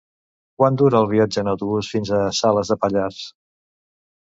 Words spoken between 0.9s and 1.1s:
el